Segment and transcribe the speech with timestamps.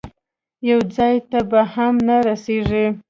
[0.69, 2.85] یو ځای ته به هم نه رسېږي.